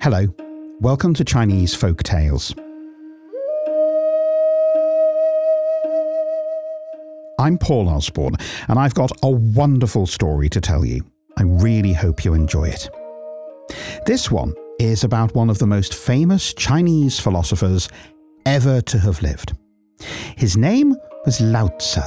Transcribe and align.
Hello, 0.00 0.26
welcome 0.80 1.12
to 1.14 1.24
Chinese 1.24 1.74
Folk 1.74 2.02
Tales. 2.02 2.54
I'm 7.38 7.58
Paul 7.58 7.88
Osborne, 7.88 8.36
and 8.68 8.78
I've 8.78 8.94
got 8.94 9.12
a 9.22 9.30
wonderful 9.30 10.06
story 10.06 10.48
to 10.48 10.60
tell 10.60 10.84
you. 10.84 11.04
I 11.36 11.42
really 11.42 11.92
hope 11.92 12.24
you 12.24 12.32
enjoy 12.32 12.68
it. 12.68 12.88
This 14.06 14.30
one 14.30 14.54
is 14.78 15.04
about 15.04 15.34
one 15.34 15.50
of 15.50 15.58
the 15.58 15.66
most 15.66 15.94
famous 15.94 16.54
Chinese 16.54 17.20
philosophers 17.20 17.88
ever 18.46 18.80
to 18.80 18.98
have 18.98 19.20
lived. 19.20 19.52
His 20.36 20.56
name 20.56 20.96
was 21.26 21.40
Lao 21.40 21.68
Tzu, 21.68 22.00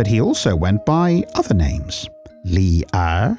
but 0.00 0.06
he 0.06 0.18
also 0.18 0.56
went 0.56 0.82
by 0.86 1.22
other 1.34 1.52
names 1.52 2.08
Li 2.46 2.82
Er, 2.94 3.36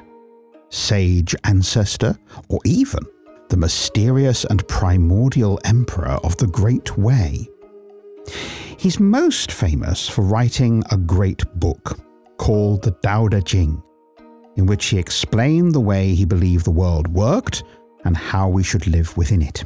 sage 0.69 1.35
ancestor, 1.43 2.15
or 2.49 2.59
even 2.65 2.99
the 3.49 3.57
mysterious 3.57 4.45
and 4.45 4.67
primordial 4.67 5.59
emperor 5.65 6.19
of 6.23 6.37
the 6.37 6.45
Great 6.45 6.99
Way. 6.99 7.49
He's 8.77 8.99
most 8.99 9.51
famous 9.51 10.07
for 10.07 10.21
writing 10.21 10.83
a 10.91 10.97
great 10.97 11.43
book 11.55 11.97
called 12.37 12.83
the 12.83 12.91
Tao 12.91 13.27
Te 13.27 13.41
Ching, 13.41 13.81
in 14.55 14.67
which 14.67 14.85
he 14.85 14.99
explained 14.99 15.73
the 15.73 15.79
way 15.79 16.13
he 16.13 16.25
believed 16.25 16.65
the 16.65 16.69
world 16.69 17.07
worked 17.07 17.63
and 18.05 18.15
how 18.15 18.47
we 18.47 18.61
should 18.61 18.85
live 18.85 19.17
within 19.17 19.41
it. 19.41 19.63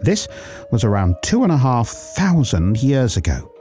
This 0.00 0.26
was 0.72 0.82
around 0.82 1.14
two 1.22 1.44
and 1.44 1.52
a 1.52 1.56
half 1.56 1.86
thousand 1.86 2.82
years 2.82 3.16
ago. 3.16 3.54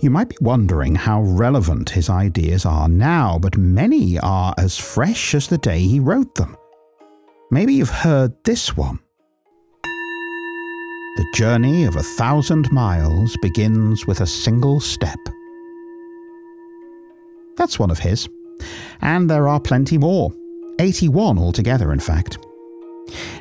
You 0.00 0.10
might 0.10 0.28
be 0.28 0.36
wondering 0.40 0.94
how 0.94 1.22
relevant 1.22 1.90
his 1.90 2.10
ideas 2.10 2.66
are 2.66 2.88
now, 2.88 3.38
but 3.38 3.56
many 3.56 4.18
are 4.18 4.54
as 4.58 4.78
fresh 4.78 5.34
as 5.34 5.48
the 5.48 5.58
day 5.58 5.80
he 5.80 6.00
wrote 6.00 6.34
them. 6.34 6.56
Maybe 7.50 7.74
you've 7.74 7.90
heard 7.90 8.32
this 8.44 8.76
one. 8.76 8.98
The 11.16 11.26
journey 11.34 11.84
of 11.84 11.94
a 11.94 12.02
thousand 12.02 12.72
miles 12.72 13.36
begins 13.40 14.06
with 14.06 14.20
a 14.20 14.26
single 14.26 14.80
step. 14.80 15.18
That's 17.56 17.78
one 17.78 17.90
of 17.90 18.00
his. 18.00 18.28
And 19.00 19.30
there 19.30 19.46
are 19.48 19.60
plenty 19.60 19.96
more. 19.96 20.32
81 20.80 21.38
altogether, 21.38 21.92
in 21.92 22.00
fact. 22.00 22.38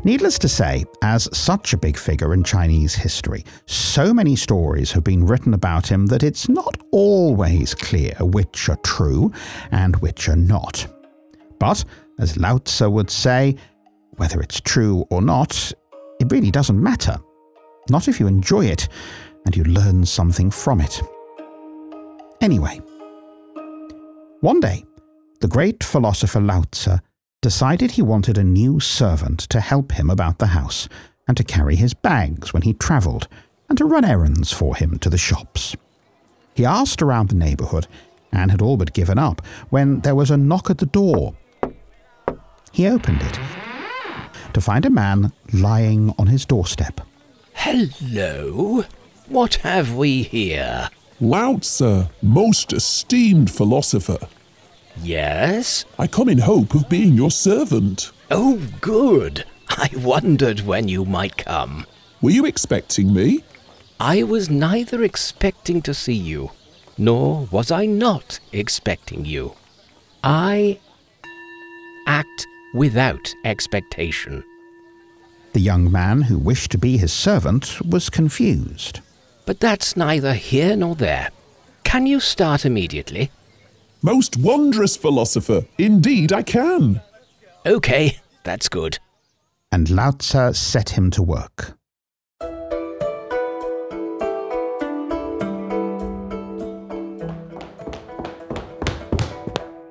Needless 0.06 0.38
to 0.40 0.50
say, 0.50 0.84
as 1.02 1.30
such 1.32 1.72
a 1.72 1.78
big 1.78 1.98
figure 1.98 2.34
in 2.34 2.44
Chinese 2.44 2.94
history, 2.94 3.46
so 3.68 4.14
many 4.14 4.36
stories 4.36 4.92
have 4.92 5.04
been 5.06 5.26
written 5.26 5.54
about 5.54 5.90
him 5.90 6.08
that 6.08 6.24
it's 6.24 6.50
not 6.50 6.78
always 6.92 7.74
clear 7.74 8.14
which 8.20 8.68
are 8.68 8.76
true 8.84 9.32
and 9.72 9.96
which 9.98 10.28
are 10.28 10.36
not. 10.36 10.86
But, 11.58 11.86
as 12.20 12.36
Lao 12.36 12.58
Tzu 12.58 12.90
would 12.90 13.10
say, 13.10 13.56
whether 14.18 14.42
it's 14.42 14.60
true 14.60 15.06
or 15.10 15.22
not, 15.22 15.72
it 16.20 16.30
really 16.30 16.52
doesn't 16.52 16.82
matter. 16.82 17.18
Not 17.90 18.10
if 18.10 18.20
you 18.20 18.28
enjoy 18.28 18.66
it 18.66 18.90
and 19.46 19.56
you 19.56 19.64
learn 19.64 20.06
something 20.06 20.52
from 20.52 20.82
it. 20.82 21.02
Anyway, 22.42 22.82
one 24.42 24.60
day, 24.60 24.84
the 25.40 25.48
great 25.48 25.82
philosopher 25.82 26.42
Lao 26.42 26.64
Tzu 26.74 26.98
decided 27.44 27.92
he 27.92 28.02
wanted 28.02 28.38
a 28.38 28.44
new 28.44 28.80
servant 28.80 29.38
to 29.42 29.60
help 29.60 29.92
him 29.92 30.10
about 30.10 30.40
the 30.40 30.48
house 30.48 30.88
and 31.28 31.36
to 31.36 31.44
carry 31.44 31.76
his 31.76 31.94
bags 31.94 32.54
when 32.54 32.62
he 32.62 32.74
travelled 32.74 33.28
and 33.68 33.78
to 33.78 33.84
run 33.84 34.06
errands 34.06 34.54
for 34.54 34.78
him 34.78 34.98
to 34.98 35.10
the 35.10 35.18
shops. 35.18 35.76
He 36.56 36.64
asked 36.66 37.02
around 37.02 37.28
the 37.28 37.36
neighbourhood 37.36 37.86
and 38.32 38.50
had 38.50 38.62
all 38.62 38.78
but 38.78 38.94
given 38.94 39.20
up 39.20 39.46
when 39.70 40.00
there 40.00 40.16
was 40.16 40.32
a 40.32 40.38
knock 40.38 40.70
at 40.70 40.78
the 40.78 40.86
door. 40.86 41.36
He 42.72 42.88
opened 42.88 43.22
it 43.22 43.38
to 44.54 44.62
find 44.62 44.86
a 44.86 44.90
man 44.90 45.34
lying 45.52 46.16
on 46.18 46.28
his 46.28 46.46
doorstep. 46.46 47.02
Hello. 47.54 48.86
What 49.28 49.56
have 49.56 49.94
we 49.94 50.24
here? 50.24 50.90
Lao 51.20 51.58
Tzu, 51.58 52.06
most 52.22 52.72
esteemed 52.72 53.52
philosopher. 53.52 54.20
Yes? 55.02 55.86
I 55.98 56.08
come 56.08 56.30
in 56.30 56.38
hope 56.38 56.76
of 56.76 56.90
being 56.90 57.14
your 57.14 57.32
servant. 57.32 58.12
Oh, 58.30 58.62
good. 58.82 59.46
I 59.70 59.90
wondered 59.98 60.62
when 60.62 60.88
you 60.88 61.06
might 61.06 61.38
come. 61.38 61.86
Were 62.22 62.30
you 62.30 62.46
expecting 62.46 63.14
me? 63.14 63.44
I 64.00 64.24
was 64.24 64.50
neither 64.50 65.04
expecting 65.04 65.82
to 65.84 65.94
see 65.94 66.14
you, 66.14 66.52
nor 66.98 67.48
was 67.52 67.72
I 67.72 67.86
not 67.86 68.40
expecting 68.52 69.26
you. 69.26 69.56
I 70.24 70.80
act 72.08 72.48
without 72.74 73.34
expectation. 73.46 74.44
The 75.54 75.62
young 75.62 75.92
man 75.92 76.24
who 76.24 76.38
wished 76.38 76.72
to 76.72 76.78
be 76.78 76.98
his 76.98 77.14
servant 77.14 77.80
was 77.86 78.10
confused. 78.10 79.00
But 79.46 79.60
that's 79.60 79.96
neither 79.96 80.34
here 80.34 80.76
nor 80.76 80.96
there. 80.96 81.30
Can 81.84 82.08
you 82.08 82.20
start 82.20 82.66
immediately? 82.66 83.30
Most 84.06 84.36
wondrous 84.36 84.98
philosopher. 84.98 85.66
Indeed, 85.78 86.34
I 86.34 86.42
can. 86.42 87.02
Okay, 87.66 88.20
that's 88.44 88.68
good. 88.68 89.00
And 89.72 89.90
Lao 89.90 90.12
Tzu 90.12 90.52
set 90.52 90.90
him 90.90 91.10
to 91.12 91.24
work. 91.24 91.78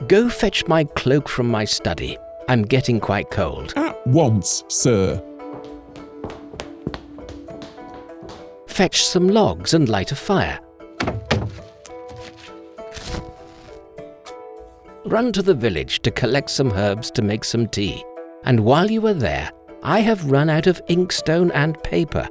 Go 0.09 0.29
fetch 0.29 0.67
my 0.67 0.85
cloak 0.85 1.27
from 1.27 1.49
my 1.49 1.65
study. 1.65 2.19
I'm 2.51 2.65
getting 2.65 3.01
quite 3.01 3.31
cold. 3.31 3.73
At 3.77 4.07
once, 4.07 4.63
sir. 4.69 5.25
Fetch 8.67 9.07
some 9.07 9.29
logs 9.29 9.73
and 9.73 9.89
light 9.89 10.13
a 10.13 10.17
fire. 10.17 10.61
Run 15.13 15.31
to 15.33 15.43
the 15.43 15.53
village 15.53 16.01
to 16.05 16.11
collect 16.11 16.49
some 16.49 16.73
herbs 16.73 17.11
to 17.11 17.21
make 17.21 17.45
some 17.45 17.67
tea. 17.67 18.03
And 18.45 18.61
while 18.61 18.91
you 18.91 19.07
are 19.09 19.13
there, 19.13 19.51
I 19.83 20.01
have 20.01 20.31
run 20.31 20.49
out 20.49 20.67
of 20.67 20.81
inkstone 20.87 21.51
and 21.53 21.77
paper. 21.83 22.27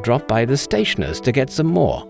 Drop 0.00 0.26
by 0.28 0.46
the 0.46 0.56
stationer's 0.56 1.20
to 1.20 1.30
get 1.30 1.50
some 1.50 1.66
more. 1.66 2.08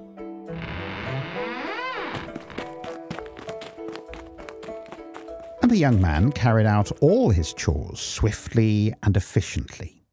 And 5.60 5.68
the 5.68 5.76
young 5.76 6.00
man 6.00 6.30
carried 6.30 6.66
out 6.66 6.92
all 7.00 7.30
his 7.30 7.52
chores 7.52 7.98
swiftly 7.98 8.94
and 9.02 9.16
efficiently. 9.16 10.04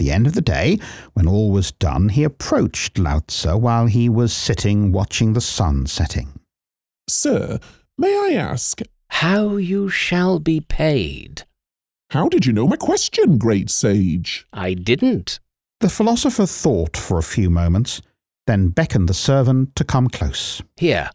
The 0.00 0.10
end 0.10 0.26
of 0.26 0.32
the 0.34 0.40
day, 0.40 0.78
when 1.12 1.28
all 1.28 1.50
was 1.50 1.70
done, 1.72 2.08
he 2.08 2.24
approached 2.24 2.98
Lao 2.98 3.20
Tzu 3.20 3.56
while 3.56 3.86
he 3.86 4.08
was 4.08 4.32
sitting 4.32 4.90
watching 4.92 5.34
the 5.34 5.40
sun 5.40 5.86
setting. 5.86 6.40
Sir, 7.08 7.60
may 7.98 8.08
I 8.08 8.34
ask, 8.34 8.80
How 9.10 9.56
you 9.56 9.88
shall 9.90 10.38
be 10.40 10.60
paid. 10.60 11.42
how 12.10 12.28
did 12.28 12.46
you 12.46 12.52
know 12.52 12.66
my 12.66 12.76
question, 12.76 13.38
great 13.38 13.68
sage? 13.70 14.46
I 14.52 14.74
didn't. 14.74 15.38
The 15.80 15.88
philosopher 15.88 16.46
thought 16.46 16.96
for 16.96 17.18
a 17.18 17.22
few 17.22 17.50
moments, 17.50 18.00
then 18.46 18.68
beckoned 18.68 19.08
the 19.08 19.14
servant 19.14 19.76
to 19.76 19.84
come 19.84 20.08
close. 20.08 20.62
Here, 20.76 21.10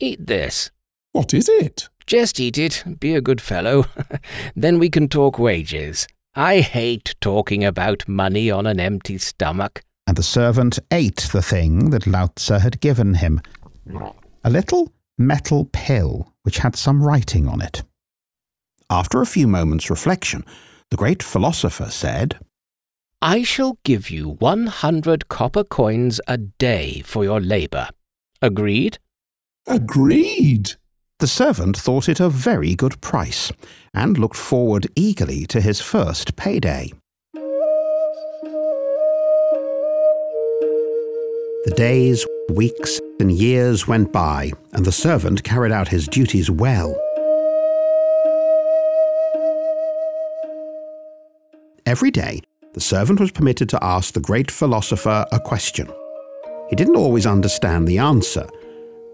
eat 0.00 0.26
this. 0.26 0.70
What 1.12 1.32
is 1.34 1.48
it? 1.48 1.88
Just 2.06 2.40
eat 2.40 2.56
it, 2.58 2.84
be 3.00 3.14
a 3.14 3.20
good 3.20 3.40
fellow. 3.40 3.84
then 4.56 4.78
we 4.78 4.88
can 4.88 5.08
talk 5.08 5.38
wages. 5.38 6.06
I 6.34 6.60
hate 6.60 7.14
talking 7.20 7.64
about 7.64 8.08
money 8.08 8.50
on 8.50 8.66
an 8.66 8.78
empty 8.78 9.18
stomach. 9.18 9.82
And 10.06 10.16
the 10.16 10.22
servant 10.22 10.78
ate 10.90 11.28
the 11.32 11.42
thing 11.42 11.90
that 11.90 12.06
Lao 12.06 12.28
Tzu 12.28 12.54
had 12.54 12.80
given 12.80 13.14
him 13.14 13.40
a 14.44 14.50
little 14.50 14.92
metal 15.18 15.68
pill 15.72 16.32
which 16.42 16.58
had 16.58 16.76
some 16.76 17.02
writing 17.02 17.48
on 17.48 17.60
it. 17.60 17.82
After 18.90 19.20
a 19.20 19.26
few 19.26 19.46
moments' 19.46 19.90
reflection, 19.90 20.44
the 20.90 20.96
great 20.96 21.22
philosopher 21.22 21.90
said, 21.90 22.38
I 23.20 23.42
shall 23.42 23.78
give 23.84 24.10
you 24.10 24.36
100 24.38 25.28
copper 25.28 25.64
coins 25.64 26.20
a 26.28 26.38
day 26.38 27.02
for 27.04 27.24
your 27.24 27.40
labour. 27.40 27.88
Agreed? 28.40 28.98
Agreed. 29.66 30.76
The 31.20 31.26
servant 31.26 31.76
thought 31.76 32.08
it 32.08 32.20
a 32.20 32.28
very 32.28 32.76
good 32.76 33.00
price 33.00 33.50
and 33.92 34.16
looked 34.16 34.36
forward 34.36 34.86
eagerly 34.94 35.46
to 35.46 35.60
his 35.60 35.80
first 35.80 36.36
payday. 36.36 36.92
The 41.64 41.74
days, 41.74 42.24
weeks, 42.50 43.00
and 43.18 43.32
years 43.32 43.88
went 43.88 44.12
by, 44.12 44.52
and 44.72 44.84
the 44.84 44.92
servant 44.92 45.42
carried 45.42 45.72
out 45.72 45.88
his 45.88 46.06
duties 46.06 46.52
well. 46.52 46.96
Every 51.84 52.12
day, 52.12 52.42
the 52.74 52.80
servant 52.80 53.18
was 53.18 53.32
permitted 53.32 53.68
to 53.70 53.84
ask 53.84 54.14
the 54.14 54.20
great 54.20 54.52
philosopher 54.52 55.26
a 55.32 55.40
question. 55.40 55.92
He 56.70 56.76
didn't 56.76 56.94
always 56.94 57.26
understand 57.26 57.88
the 57.88 57.98
answer, 57.98 58.46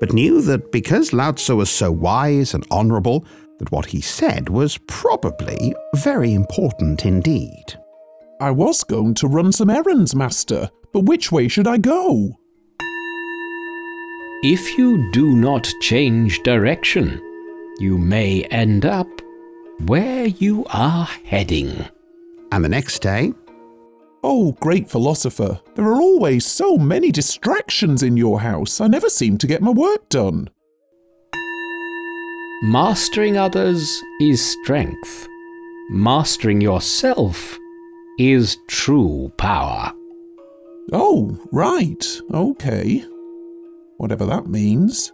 but 0.01 0.13
knew 0.13 0.41
that 0.43 0.73
because 0.73 1.13
Lao 1.13 1.33
Tzu 1.33 1.57
was 1.57 1.71
so 1.71 1.91
wise 1.91 2.55
and 2.55 2.67
honourable, 2.71 3.25
that 3.59 3.71
what 3.71 3.87
he 3.87 4.01
said 4.01 4.49
was 4.49 4.79
probably 4.87 5.75
very 5.95 6.35
important 6.35 7.05
indeed. 7.05 7.79
I 8.41 8.51
was 8.51 8.85
going 8.85 9.15
to 9.15 9.29
run 9.29 9.53
some 9.53 9.71
errands, 9.71 10.15
Master, 10.15 10.69
but 10.93 11.05
which 11.05 11.31
way 11.31 11.49
should 11.49 11.67
I 11.67 11.79
go? 11.79 12.39
If 14.43 14.77
you 14.77 15.11
do 15.13 15.35
not 15.35 15.67
change 15.81 16.43
direction, 16.43 17.21
you 17.79 17.97
may 17.97 18.43
end 18.45 18.85
up 18.85 19.09
where 19.87 20.27
you 20.27 20.67
are 20.71 21.09
heading. 21.25 21.87
And 22.53 22.65
the 22.65 22.69
next 22.69 23.01
day, 23.01 23.33
Oh, 24.27 24.53
great 24.53 24.89
philosopher, 24.89 25.61
there 25.75 25.85
are 25.85 26.01
always 26.01 26.47
so 26.47 26.79
many 26.79 27.13
distractions 27.13 28.03
in 28.03 28.17
your 28.17 28.41
house. 28.41 28.81
I 28.81 28.87
never 28.87 29.11
seem 29.11 29.37
to 29.37 29.47
get 29.47 29.61
my 29.61 29.71
work 29.71 30.09
done. 30.09 30.49
Mastering 32.63 33.37
others 33.37 34.03
is 34.23 34.43
strength. 34.63 35.29
Mastering 35.91 36.63
yourself 36.63 37.59
is 38.19 38.57
true 38.67 39.31
power. 39.37 39.93
Oh, 40.91 41.39
right, 41.53 42.07
okay. 42.33 43.05
Whatever 43.99 44.25
that 44.25 44.47
means. 44.47 45.13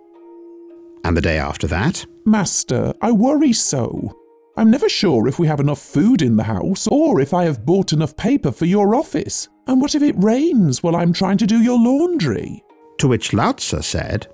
and 1.02 1.16
the 1.16 1.20
day 1.20 1.38
after 1.38 1.66
that, 1.66 2.06
Master, 2.24 2.94
I 3.00 3.10
worry 3.10 3.54
so. 3.54 4.19
I'm 4.56 4.70
never 4.70 4.88
sure 4.88 5.28
if 5.28 5.38
we 5.38 5.46
have 5.46 5.60
enough 5.60 5.80
food 5.80 6.22
in 6.22 6.36
the 6.36 6.44
house 6.44 6.86
or 6.88 7.20
if 7.20 7.32
I 7.32 7.44
have 7.44 7.64
bought 7.64 7.92
enough 7.92 8.16
paper 8.16 8.52
for 8.52 8.66
your 8.66 8.94
office. 8.94 9.48
And 9.66 9.80
what 9.80 9.94
if 9.94 10.02
it 10.02 10.14
rains 10.18 10.82
while 10.82 10.96
I'm 10.96 11.12
trying 11.12 11.38
to 11.38 11.46
do 11.46 11.62
your 11.62 11.78
laundry? 11.78 12.62
to 13.00 13.08
which 13.08 13.32
Lao 13.32 13.52
Tzu 13.52 13.80
said, 13.80 14.26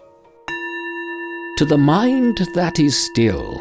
To 1.59 1.65
the 1.65 1.79
mind 1.79 2.39
that 2.55 2.81
is 2.81 2.99
still, 2.99 3.61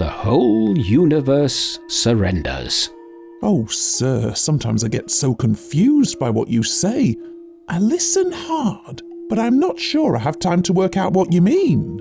the 0.00 0.08
whole 0.08 0.76
universe 0.76 1.78
surrenders. 1.86 2.90
Oh, 3.40 3.66
sir, 3.66 4.34
sometimes 4.34 4.82
I 4.84 4.88
get 4.88 5.10
so 5.10 5.34
confused 5.34 6.18
by 6.18 6.28
what 6.28 6.48
you 6.48 6.64
say. 6.64 7.16
I 7.68 7.78
listen 7.78 8.32
hard, 8.32 9.02
but 9.28 9.38
I'm 9.38 9.60
not 9.60 9.78
sure 9.78 10.16
I 10.16 10.20
have 10.20 10.40
time 10.40 10.62
to 10.64 10.72
work 10.72 10.96
out 10.96 11.12
what 11.12 11.32
you 11.32 11.40
mean. 11.40 12.00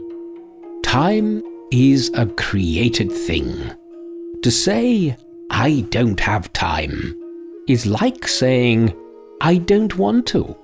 Time 0.82 1.44
is 1.72 2.12
a 2.16 2.26
created 2.26 3.12
thing. 3.12 3.72
To 4.44 4.50
say, 4.50 5.16
I 5.52 5.82
don't 5.92 6.20
have 6.20 6.52
time, 6.52 7.16
is 7.68 7.86
like 7.86 8.28
saying, 8.28 8.92
I 9.40 9.58
don't 9.58 9.96
want 9.98 10.26
to. 10.28 10.58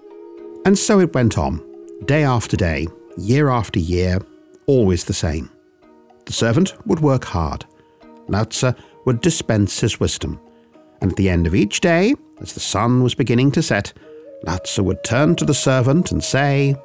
And 0.66 0.76
so 0.76 1.00
it 1.00 1.14
went 1.14 1.38
on, 1.38 1.64
day 2.06 2.24
after 2.24 2.58
day, 2.58 2.88
year 3.18 3.50
after 3.50 3.80
year, 3.80 4.20
always 4.66 5.04
the 5.04 5.14
same. 5.14 5.52
The 6.26 6.34
servant 6.34 6.74
would 6.88 7.02
work 7.02 7.26
hard. 7.26 7.66
Lao 8.28 8.46
Tzu 8.46 8.74
would 9.06 9.22
dispense 9.22 9.80
his 9.80 10.00
wisdom. 10.00 10.40
And 11.00 11.12
at 11.12 11.18
the 11.18 11.30
end 11.30 11.46
of 11.46 11.54
each 11.54 11.80
day, 11.80 12.16
as 12.42 12.54
the 12.54 12.60
sun 12.60 13.04
was 13.04 13.14
beginning 13.14 13.52
to 13.52 13.62
set, 13.62 13.94
Lao 14.44 14.58
Tzu 14.58 14.84
would 14.84 15.04
turn 15.04 15.36
to 15.36 15.46
the 15.46 15.54
servant 15.54 16.12
and 16.12 16.24
say, 16.24 16.76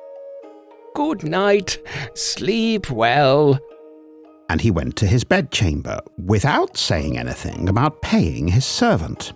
Good 0.95 1.25
night, 1.25 1.79
sleep 2.15 2.91
well. 2.91 3.59
And 4.53 4.61
he 4.61 4.71
went 4.71 4.95
to 4.97 5.07
his 5.07 5.25
bedchamber 5.25 5.99
without 6.27 6.77
saying 6.77 7.17
anything 7.17 7.71
about 7.71 8.03
paying 8.03 8.49
his 8.49 8.67
servant. 8.67 9.33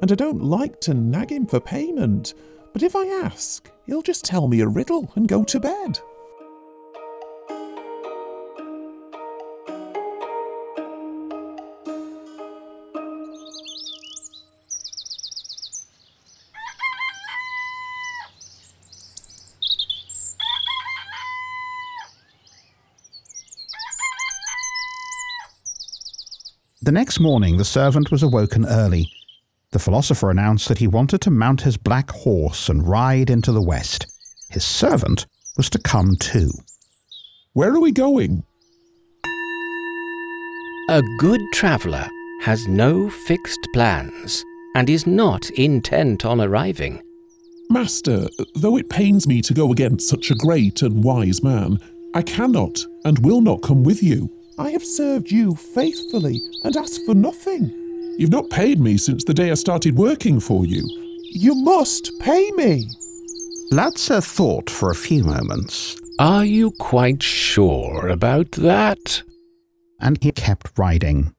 and 0.00 0.10
I 0.10 0.14
don't 0.14 0.42
like 0.42 0.80
to 0.80 0.94
nag 0.94 1.32
him 1.32 1.46
for 1.46 1.60
payment, 1.60 2.32
but 2.72 2.82
if 2.82 2.96
I 2.96 3.08
ask, 3.08 3.70
he'll 3.84 4.00
just 4.00 4.24
tell 4.24 4.48
me 4.48 4.62
a 4.62 4.68
riddle 4.68 5.12
and 5.16 5.28
go 5.28 5.44
to 5.44 5.60
bed. 5.60 6.00
The 26.84 26.90
next 26.90 27.20
morning, 27.20 27.58
the 27.58 27.64
servant 27.64 28.10
was 28.10 28.24
awoken 28.24 28.66
early. 28.66 29.08
The 29.70 29.78
philosopher 29.78 30.32
announced 30.32 30.66
that 30.66 30.78
he 30.78 30.88
wanted 30.88 31.20
to 31.20 31.30
mount 31.30 31.60
his 31.60 31.76
black 31.76 32.10
horse 32.10 32.68
and 32.68 32.84
ride 32.84 33.30
into 33.30 33.52
the 33.52 33.62
west. 33.62 34.12
His 34.50 34.64
servant 34.64 35.26
was 35.56 35.70
to 35.70 35.78
come 35.78 36.16
too. 36.16 36.50
Where 37.52 37.72
are 37.72 37.80
we 37.80 37.92
going? 37.92 38.42
A 40.90 41.02
good 41.20 41.40
traveller 41.52 42.08
has 42.42 42.66
no 42.66 43.08
fixed 43.08 43.64
plans 43.72 44.44
and 44.74 44.90
is 44.90 45.06
not 45.06 45.48
intent 45.50 46.24
on 46.24 46.40
arriving. 46.40 47.00
Master, 47.70 48.26
though 48.56 48.76
it 48.76 48.90
pains 48.90 49.28
me 49.28 49.40
to 49.42 49.54
go 49.54 49.70
against 49.70 50.08
such 50.08 50.32
a 50.32 50.34
great 50.34 50.82
and 50.82 51.04
wise 51.04 51.44
man, 51.44 51.78
I 52.12 52.22
cannot 52.22 52.84
and 53.04 53.20
will 53.20 53.40
not 53.40 53.62
come 53.62 53.84
with 53.84 54.02
you. 54.02 54.28
I 54.58 54.70
have 54.70 54.84
served 54.84 55.30
you 55.30 55.54
faithfully 55.54 56.40
and 56.64 56.76
asked 56.76 57.04
for 57.06 57.14
nothing. 57.14 57.70
You've 58.18 58.30
not 58.30 58.50
paid 58.50 58.78
me 58.78 58.96
since 58.98 59.24
the 59.24 59.34
day 59.34 59.50
I 59.50 59.54
started 59.54 59.96
working 59.96 60.40
for 60.40 60.66
you. 60.66 60.82
You 61.32 61.54
must 61.54 62.12
pay 62.20 62.50
me. 62.52 62.86
Lao 63.70 63.90
Tzu 63.90 64.20
thought 64.20 64.68
for 64.68 64.90
a 64.90 64.94
few 64.94 65.24
moments, 65.24 65.96
Are 66.18 66.44
you 66.44 66.70
quite 66.72 67.22
sure 67.22 68.08
about 68.08 68.52
that? 68.52 69.22
and 70.00 70.18
he 70.22 70.32
kept 70.32 70.76
riding. 70.76 71.32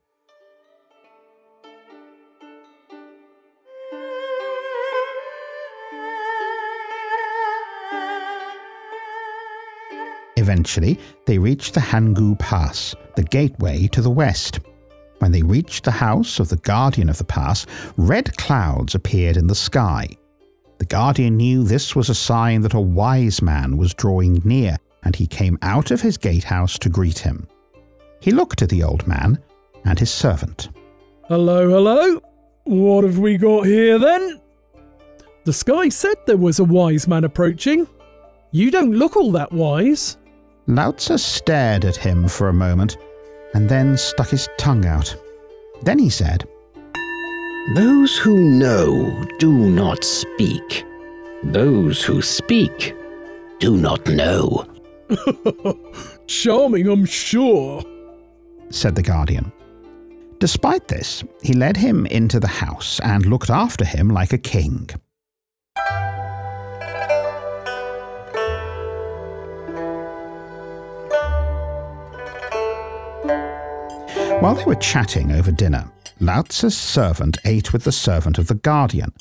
Eventually, 10.36 11.00
they 11.25 11.38
reached 11.38 11.74
the 11.74 11.79
Hangu 11.79 12.38
Pass, 12.39 12.96
the 13.15 13.24
gateway 13.24 13.88
to 13.88 14.01
the 14.01 14.10
west. 14.10 14.60
When 15.20 15.32
they 15.32 15.41
reached 15.41 15.84
the 15.84 15.91
house 15.91 16.39
of 16.39 16.50
the 16.50 16.58
guardian 16.58 17.10
of 17.10 17.17
the 17.17 17.24
pass, 17.24 17.65
red 17.96 18.36
clouds 18.38 18.96
appeared 18.96 19.38
in 19.38 19.48
the 19.48 19.55
sky. 19.55 20.10
The 20.79 20.86
guardian 20.86 21.38
knew 21.38 21.63
this 21.63 21.96
was 21.96 22.10
a 22.10 22.15
sign 22.15 22.62
that 22.62 22.74
a 22.74 22.79
wise 22.82 23.41
man 23.41 23.77
was 23.77 23.93
drawing 23.93 24.41
near, 24.43 24.77
and 25.03 25.15
he 25.15 25.27
came 25.27 25.58
out 25.62 25.91
of 25.91 26.01
his 26.01 26.17
gatehouse 26.17 26.77
to 26.79 26.89
greet 26.89 27.20
him. 27.20 27.48
He 28.20 28.32
looked 28.32 28.62
at 28.62 28.70
the 28.70 28.84
old 28.84 29.08
man 29.08 29.39
and 29.86 30.00
his 30.00 30.12
servant. 30.12 30.70
Hello, 31.27 31.70
hello. 31.70 32.22
What 32.65 33.03
have 33.03 33.20
we 33.20 33.38
got 33.38 33.65
here 33.65 34.00
then? 34.00 34.41
The 35.46 35.53
sky 35.53 35.89
said 35.89 36.15
there 36.25 36.38
was 36.38 36.60
a 36.60 36.63
wise 36.63 37.08
man 37.08 37.25
approaching. 37.25 37.88
You 38.51 38.72
don't 38.72 38.93
look 38.93 39.17
all 39.17 39.32
that 39.34 39.51
wise. 39.51 40.17
Lao 40.67 40.91
Tzu 40.91 41.17
stared 41.17 41.84
at 41.86 41.96
him 41.96 42.27
for 42.27 42.48
a 42.50 42.53
moment 42.53 42.98
and 43.53 43.67
then 43.67 43.98
stuck 43.98 44.29
his 44.29 44.48
tongue 44.58 44.86
out. 44.86 45.15
Then 45.82 46.00
he 46.00 46.10
said, 46.10 46.48
Those 47.75 48.17
who 48.17 48.39
know 48.39 49.25
do 49.39 49.51
not 49.51 50.03
speak. 50.03 50.86
Those 51.43 52.01
who 52.03 52.22
speak 52.22 52.96
do 53.60 53.75
not 53.75 54.08
know. 54.08 54.65
Charming, 56.27 56.88
I'm 56.88 57.05
sure. 57.05 57.84
said 58.70 58.96
the 58.96 59.03
guardian. 59.03 59.51
Despite 60.39 60.88
this, 60.88 61.24
he 61.41 61.53
led 61.53 61.77
him 61.77 62.05
into 62.05 62.39
the 62.39 62.48
house 62.48 63.00
and 63.01 63.25
looked 63.25 63.50
after 63.50 63.86
him 63.86 64.10
like 64.10 64.34
a 64.34 64.38
king. 64.38 64.89
While 74.39 74.55
they 74.55 74.65
were 74.65 74.75
chatting 74.75 75.31
over 75.31 75.51
dinner, 75.51 75.89
Lao 76.19 76.43
Tzu's 76.43 76.77
servant 76.77 77.37
ate 77.45 77.71
with 77.71 77.83
the 77.83 77.91
servant 77.91 78.37
of 78.37 78.47
the 78.47 78.55
guardian. 78.55 79.13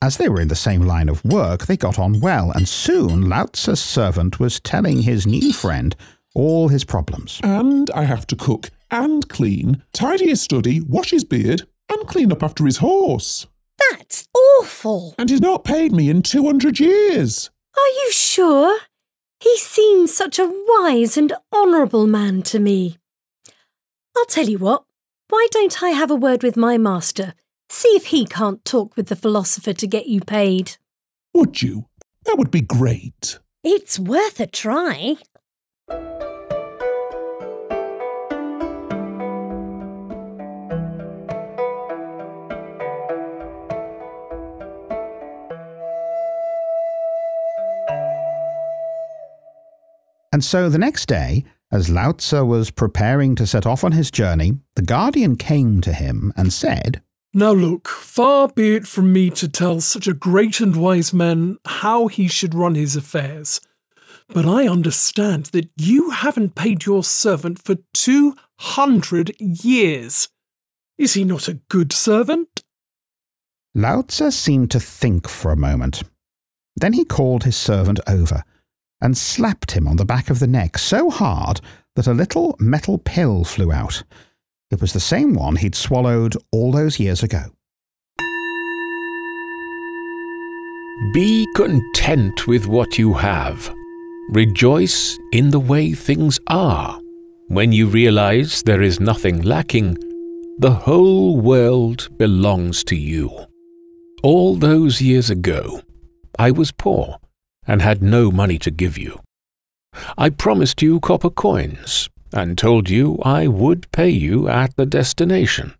As 0.00 0.16
they 0.16 0.28
were 0.28 0.40
in 0.40 0.48
the 0.48 0.54
same 0.54 0.82
line 0.82 1.08
of 1.08 1.24
work, 1.24 1.66
they 1.66 1.76
got 1.76 1.98
on 1.98 2.20
well, 2.20 2.52
and 2.52 2.68
soon 2.68 3.28
Lao 3.28 3.46
Tzu's 3.46 3.80
servant 3.80 4.38
was 4.38 4.60
telling 4.60 5.02
his 5.02 5.26
new 5.26 5.52
friend 5.52 5.96
all 6.34 6.68
his 6.68 6.84
problems. 6.84 7.40
And 7.42 7.90
I 7.90 8.04
have 8.04 8.26
to 8.28 8.36
cook 8.36 8.70
and 8.90 9.28
clean, 9.28 9.82
tidy 9.92 10.28
his 10.28 10.40
study, 10.40 10.80
wash 10.80 11.10
his 11.10 11.24
beard, 11.24 11.66
and 11.88 12.06
clean 12.06 12.30
up 12.30 12.42
after 12.42 12.64
his 12.64 12.76
horse. 12.76 13.46
That's 13.90 14.28
awful. 14.34 15.14
And 15.18 15.30
he's 15.30 15.40
not 15.40 15.64
paid 15.64 15.92
me 15.92 16.10
in 16.10 16.22
200 16.22 16.78
years. 16.78 17.50
Are 17.76 17.88
you 17.88 18.12
sure? 18.12 18.78
He 19.40 19.56
seems 19.58 20.14
such 20.14 20.38
a 20.38 20.52
wise 20.68 21.16
and 21.16 21.32
honourable 21.52 22.06
man 22.06 22.42
to 22.42 22.58
me. 22.58 22.97
I'll 24.18 24.24
tell 24.24 24.48
you 24.48 24.58
what, 24.58 24.82
why 25.28 25.46
don't 25.52 25.80
I 25.80 25.90
have 25.90 26.10
a 26.10 26.16
word 26.16 26.42
with 26.42 26.56
my 26.56 26.76
master? 26.76 27.34
See 27.68 27.90
if 27.90 28.06
he 28.06 28.26
can't 28.26 28.64
talk 28.64 28.96
with 28.96 29.06
the 29.06 29.14
philosopher 29.14 29.72
to 29.74 29.86
get 29.86 30.06
you 30.06 30.20
paid. 30.20 30.76
Would 31.34 31.62
you? 31.62 31.86
That 32.24 32.36
would 32.36 32.50
be 32.50 32.60
great. 32.60 33.38
It's 33.62 33.96
worth 33.96 34.40
a 34.40 34.48
try. 34.48 35.18
And 50.32 50.44
so 50.44 50.68
the 50.68 50.78
next 50.78 51.06
day, 51.06 51.44
as 51.70 51.90
Lao 51.90 52.12
Tzu 52.12 52.44
was 52.44 52.70
preparing 52.70 53.34
to 53.34 53.46
set 53.46 53.66
off 53.66 53.84
on 53.84 53.92
his 53.92 54.10
journey, 54.10 54.54
the 54.74 54.82
guardian 54.82 55.36
came 55.36 55.80
to 55.82 55.92
him 55.92 56.32
and 56.36 56.52
said, 56.52 57.02
Now 57.34 57.52
look, 57.52 57.88
far 57.88 58.48
be 58.48 58.74
it 58.74 58.86
from 58.86 59.12
me 59.12 59.28
to 59.30 59.48
tell 59.48 59.80
such 59.80 60.06
a 60.06 60.14
great 60.14 60.60
and 60.60 60.76
wise 60.76 61.12
man 61.12 61.58
how 61.66 62.06
he 62.06 62.26
should 62.26 62.54
run 62.54 62.74
his 62.74 62.96
affairs. 62.96 63.60
But 64.28 64.46
I 64.46 64.66
understand 64.66 65.46
that 65.46 65.70
you 65.76 66.10
haven't 66.10 66.54
paid 66.54 66.86
your 66.86 67.04
servant 67.04 67.62
for 67.62 67.76
two 67.92 68.34
hundred 68.60 69.34
years. 69.38 70.28
Is 70.96 71.14
he 71.14 71.24
not 71.24 71.48
a 71.48 71.60
good 71.68 71.92
servant? 71.92 72.62
Lao 73.74 74.02
Tzu 74.02 74.30
seemed 74.30 74.70
to 74.70 74.80
think 74.80 75.28
for 75.28 75.52
a 75.52 75.56
moment. 75.56 76.02
Then 76.76 76.94
he 76.94 77.04
called 77.04 77.44
his 77.44 77.56
servant 77.56 78.00
over 78.06 78.42
and 79.00 79.16
slapped 79.16 79.72
him 79.72 79.86
on 79.86 79.96
the 79.96 80.04
back 80.04 80.30
of 80.30 80.38
the 80.38 80.46
neck 80.46 80.78
so 80.78 81.10
hard 81.10 81.60
that 81.96 82.06
a 82.06 82.14
little 82.14 82.56
metal 82.58 82.98
pill 82.98 83.44
flew 83.44 83.72
out. 83.72 84.02
It 84.70 84.80
was 84.80 84.92
the 84.92 85.00
same 85.00 85.34
one 85.34 85.56
he'd 85.56 85.74
swallowed 85.74 86.36
all 86.52 86.72
those 86.72 87.00
years 87.00 87.22
ago. 87.22 87.44
Be 91.14 91.46
content 91.54 92.46
with 92.46 92.66
what 92.66 92.98
you 92.98 93.14
have. 93.14 93.72
Rejoice 94.30 95.18
in 95.32 95.50
the 95.50 95.60
way 95.60 95.92
things 95.92 96.38
are. 96.48 97.00
When 97.46 97.72
you 97.72 97.86
realize 97.86 98.62
there 98.62 98.82
is 98.82 99.00
nothing 99.00 99.42
lacking, 99.42 99.96
the 100.58 100.72
whole 100.72 101.40
world 101.40 102.08
belongs 102.18 102.84
to 102.84 102.96
you. 102.96 103.30
All 104.22 104.56
those 104.56 105.00
years 105.00 105.30
ago, 105.30 105.80
I 106.38 106.50
was 106.50 106.72
poor 106.72 107.18
and 107.68 107.80
had 107.82 108.02
no 108.02 108.32
money 108.32 108.58
to 108.58 108.72
give 108.72 108.98
you. 108.98 109.20
I 110.16 110.30
promised 110.30 110.82
you 110.82 110.98
copper 110.98 111.30
coins 111.30 112.08
and 112.32 112.58
told 112.58 112.90
you 112.90 113.18
I 113.22 113.46
would 113.46 113.90
pay 113.92 114.10
you 114.10 114.48
at 114.48 114.74
the 114.76 114.86
destination. 114.86 115.74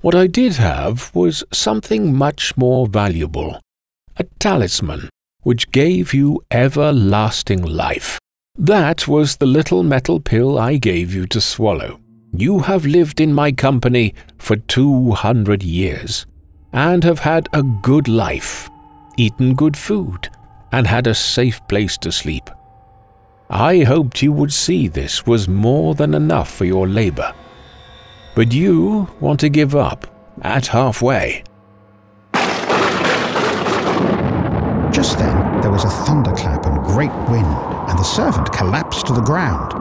What 0.00 0.14
I 0.14 0.26
did 0.26 0.54
have 0.54 1.14
was 1.14 1.44
something 1.52 2.14
much 2.14 2.56
more 2.56 2.86
valuable 2.86 3.60
a 4.18 4.24
talisman 4.38 5.10
which 5.42 5.70
gave 5.70 6.14
you 6.14 6.42
everlasting 6.50 7.62
life. 7.62 8.18
That 8.56 9.06
was 9.06 9.36
the 9.36 9.46
little 9.46 9.82
metal 9.82 10.20
pill 10.20 10.58
I 10.58 10.76
gave 10.76 11.14
you 11.14 11.26
to 11.26 11.40
swallow. 11.40 12.00
You 12.32 12.60
have 12.60 12.86
lived 12.86 13.20
in 13.20 13.34
my 13.34 13.52
company 13.52 14.14
for 14.38 14.56
two 14.56 15.12
hundred 15.12 15.62
years, 15.62 16.26
and 16.72 17.04
have 17.04 17.20
had 17.20 17.48
a 17.52 17.62
good 17.62 18.08
life, 18.08 18.68
eaten 19.16 19.54
good 19.54 19.76
food, 19.76 20.30
and 20.76 20.86
had 20.86 21.06
a 21.06 21.14
safe 21.14 21.66
place 21.68 21.96
to 21.96 22.12
sleep. 22.12 22.50
I 23.48 23.78
hoped 23.78 24.20
you 24.20 24.30
would 24.30 24.52
see 24.52 24.88
this 24.88 25.24
was 25.24 25.48
more 25.48 25.94
than 25.94 26.12
enough 26.12 26.52
for 26.52 26.66
your 26.66 26.86
labor. 26.86 27.32
But 28.34 28.52
you 28.52 29.08
want 29.18 29.40
to 29.40 29.48
give 29.48 29.74
up 29.74 30.06
at 30.42 30.66
halfway. 30.66 31.44
Just 34.92 35.16
then, 35.16 35.62
there 35.62 35.70
was 35.70 35.84
a 35.84 35.96
thunderclap 36.04 36.66
and 36.66 36.84
great 36.84 37.14
wind, 37.30 37.56
and 37.88 37.98
the 37.98 38.02
servant 38.02 38.52
collapsed 38.52 39.06
to 39.06 39.14
the 39.14 39.22
ground 39.22 39.72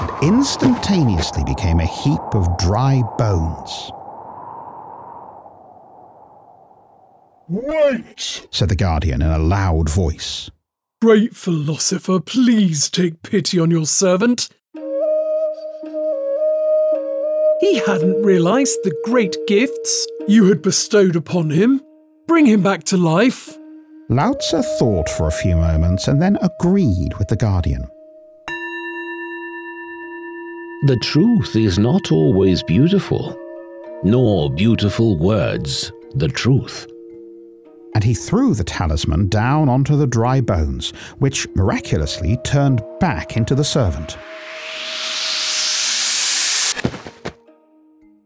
and 0.00 0.34
instantaneously 0.34 1.44
became 1.44 1.78
a 1.78 1.86
heap 1.86 2.34
of 2.34 2.58
dry 2.58 3.02
bones. 3.18 3.92
Wait! 7.48 8.46
said 8.50 8.68
the 8.68 8.76
guardian 8.76 9.22
in 9.22 9.30
a 9.30 9.38
loud 9.38 9.88
voice. 9.88 10.50
Great 11.00 11.34
philosopher, 11.34 12.20
please 12.20 12.90
take 12.90 13.22
pity 13.22 13.58
on 13.58 13.70
your 13.70 13.86
servant. 13.86 14.48
He 17.60 17.78
hadn't 17.78 18.22
realized 18.22 18.78
the 18.82 18.94
great 19.04 19.36
gifts 19.46 20.06
you 20.26 20.46
had 20.46 20.62
bestowed 20.62 21.16
upon 21.16 21.50
him. 21.50 21.80
Bring 22.26 22.46
him 22.46 22.62
back 22.62 22.84
to 22.84 22.96
life. 22.96 23.56
Lao 24.08 24.32
Tzu 24.34 24.62
thought 24.78 25.08
for 25.08 25.26
a 25.26 25.32
few 25.32 25.56
moments 25.56 26.08
and 26.08 26.20
then 26.20 26.36
agreed 26.40 27.16
with 27.18 27.28
the 27.28 27.36
guardian. 27.36 27.82
The 30.86 30.98
truth 31.02 31.56
is 31.56 31.78
not 31.78 32.12
always 32.12 32.62
beautiful, 32.62 33.36
nor 34.04 34.50
beautiful 34.50 35.18
words 35.18 35.92
the 36.14 36.28
truth. 36.28 36.86
And 37.98 38.04
he 38.04 38.14
threw 38.14 38.54
the 38.54 38.62
talisman 38.62 39.26
down 39.26 39.68
onto 39.68 39.96
the 39.96 40.06
dry 40.06 40.40
bones, 40.40 40.90
which 41.18 41.48
miraculously 41.56 42.36
turned 42.44 42.80
back 43.00 43.36
into 43.36 43.56
the 43.56 43.64
servant. 43.64 44.16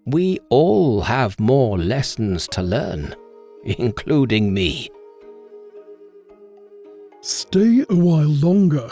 We 0.05 0.41
all 0.51 1.01
have 1.01 1.41
more 1.41 1.79
lessons 1.79 2.47
to 2.49 2.61
learn, 2.61 3.17
including 3.65 4.53
me. 4.53 4.91
Stay 7.23 7.87
a 7.89 7.97
while 7.97 8.29
longer. 8.29 8.91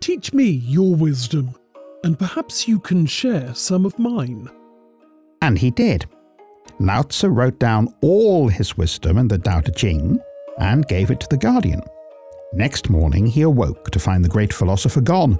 Teach 0.00 0.32
me 0.32 0.50
your 0.50 0.92
wisdom, 0.92 1.54
and 2.02 2.18
perhaps 2.18 2.66
you 2.66 2.80
can 2.80 3.06
share 3.06 3.54
some 3.54 3.86
of 3.86 3.96
mine. 3.96 4.50
And 5.40 5.56
he 5.56 5.70
did. 5.70 6.06
Lao 6.78 7.02
Tzu 7.02 7.28
wrote 7.28 7.58
down 7.58 7.94
all 8.02 8.48
his 8.48 8.76
wisdom 8.76 9.16
in 9.16 9.28
the 9.28 9.38
Tao 9.38 9.60
Te 9.60 9.72
Ching 9.72 10.20
and 10.58 10.86
gave 10.88 11.10
it 11.10 11.20
to 11.20 11.28
the 11.28 11.38
guardian. 11.38 11.80
Next 12.52 12.90
morning, 12.90 13.26
he 13.26 13.42
awoke 13.42 13.90
to 13.90 13.98
find 13.98 14.24
the 14.24 14.28
great 14.28 14.52
philosopher 14.52 15.00
gone, 15.00 15.38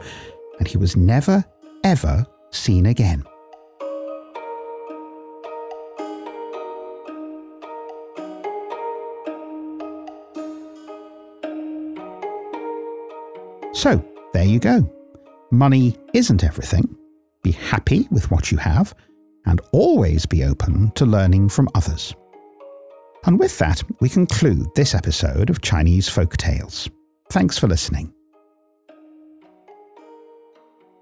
and 0.58 0.66
he 0.66 0.78
was 0.78 0.96
never, 0.96 1.44
ever 1.84 2.26
seen 2.50 2.86
again. 2.86 3.22
So, 13.74 14.02
there 14.32 14.44
you 14.44 14.58
go. 14.58 14.90
Money 15.50 15.96
isn't 16.14 16.42
everything. 16.42 16.96
Be 17.42 17.52
happy 17.52 18.08
with 18.10 18.30
what 18.30 18.50
you 18.50 18.56
have 18.58 18.94
and 19.46 19.60
always 19.72 20.26
be 20.26 20.44
open 20.44 20.90
to 20.92 21.06
learning 21.06 21.48
from 21.48 21.68
others. 21.74 22.14
And 23.24 23.38
with 23.38 23.58
that, 23.58 23.82
we 24.00 24.08
conclude 24.08 24.66
this 24.74 24.94
episode 24.94 25.50
of 25.50 25.60
Chinese 25.62 26.08
Folk 26.08 26.36
Tales. 26.36 26.88
Thanks 27.30 27.58
for 27.58 27.66
listening. 27.66 28.12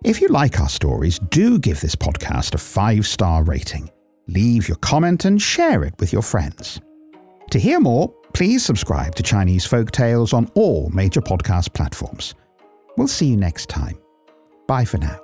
If 0.05 0.21
you 0.21 0.29
like 0.29 0.61
our 0.61 0.69
stories, 0.69 1.19
do 1.19 1.59
give 1.59 1.81
this 1.81 1.97
podcast 1.97 2.55
a 2.55 2.59
five 2.59 3.07
star 3.07 3.43
rating. 3.43 3.91
Leave 4.27 4.69
your 4.69 4.77
comment 4.79 5.25
and 5.25 5.41
share 5.41 5.83
it 5.85 5.95
with 5.99 6.13
your 6.13 6.23
friends. 6.23 6.81
To 7.51 7.59
hear 7.59 7.81
more, 7.81 8.09
please 8.33 8.65
subscribe 8.65 9.15
to 9.15 9.23
Chinese 9.23 9.65
Folk 9.65 9.91
Tales 9.91 10.33
on 10.33 10.51
all 10.55 10.91
major 10.91 11.21
podcast 11.21 11.73
platforms. 11.73 12.35
We'll 12.97 13.09
see 13.09 13.27
you 13.27 13.37
next 13.37 13.69
time. 13.69 13.99
Bye 14.67 14.85
for 14.85 14.99
now. 14.99 15.24